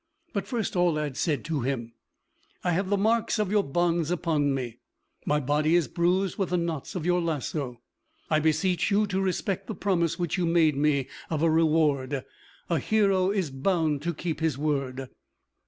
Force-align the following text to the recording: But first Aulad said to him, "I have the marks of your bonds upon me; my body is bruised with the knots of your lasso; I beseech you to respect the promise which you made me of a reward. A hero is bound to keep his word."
But 0.33 0.47
first 0.47 0.73
Aulad 0.75 1.15
said 1.15 1.45
to 1.45 1.61
him, 1.61 1.93
"I 2.63 2.71
have 2.71 2.89
the 2.89 2.97
marks 2.97 3.37
of 3.37 3.51
your 3.51 3.63
bonds 3.63 4.09
upon 4.09 4.51
me; 4.55 4.79
my 5.27 5.39
body 5.39 5.75
is 5.75 5.87
bruised 5.87 6.39
with 6.39 6.49
the 6.49 6.57
knots 6.57 6.95
of 6.95 7.05
your 7.05 7.21
lasso; 7.21 7.79
I 8.27 8.39
beseech 8.39 8.89
you 8.89 9.05
to 9.05 9.21
respect 9.21 9.67
the 9.67 9.75
promise 9.75 10.17
which 10.17 10.39
you 10.39 10.47
made 10.47 10.75
me 10.75 11.07
of 11.29 11.43
a 11.43 11.51
reward. 11.51 12.25
A 12.67 12.79
hero 12.79 13.29
is 13.29 13.51
bound 13.51 14.01
to 14.01 14.13
keep 14.15 14.39
his 14.39 14.57
word." 14.57 15.07